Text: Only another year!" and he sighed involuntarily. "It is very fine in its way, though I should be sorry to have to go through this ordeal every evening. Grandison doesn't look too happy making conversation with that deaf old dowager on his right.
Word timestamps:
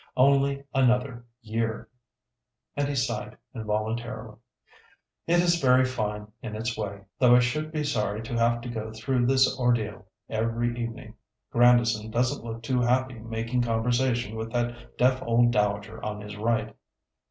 Only 0.17 0.63
another 0.73 1.25
year!" 1.43 1.87
and 2.75 2.87
he 2.87 2.95
sighed 2.95 3.37
involuntarily. 3.53 4.37
"It 5.27 5.41
is 5.41 5.61
very 5.61 5.85
fine 5.85 6.31
in 6.41 6.55
its 6.55 6.75
way, 6.75 7.01
though 7.19 7.35
I 7.35 7.39
should 7.39 7.71
be 7.71 7.83
sorry 7.83 8.23
to 8.23 8.33
have 8.35 8.61
to 8.61 8.69
go 8.69 8.91
through 8.93 9.27
this 9.27 9.59
ordeal 9.59 10.07
every 10.27 10.69
evening. 10.75 11.13
Grandison 11.51 12.09
doesn't 12.09 12.43
look 12.43 12.63
too 12.63 12.81
happy 12.81 13.19
making 13.19 13.61
conversation 13.61 14.35
with 14.35 14.51
that 14.53 14.97
deaf 14.97 15.21
old 15.21 15.51
dowager 15.51 16.03
on 16.03 16.21
his 16.21 16.35
right. 16.35 16.75